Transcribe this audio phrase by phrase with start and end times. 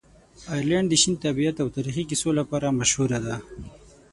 [0.53, 3.37] آیرلنډ د شین طبیعت او تاریخي کیسو لپاره مشهوره دی.